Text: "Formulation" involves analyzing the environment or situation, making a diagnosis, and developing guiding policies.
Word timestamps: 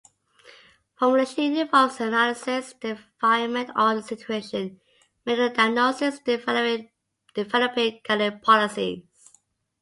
"Formulation" 0.97 1.55
involves 1.57 2.01
analyzing 2.01 2.63
the 2.81 2.89
environment 3.21 3.69
or 3.75 4.01
situation, 4.01 4.81
making 5.27 5.43
a 5.43 5.53
diagnosis, 5.53 6.19
and 6.25 6.89
developing 7.35 8.01
guiding 8.03 8.39
policies. 8.39 9.03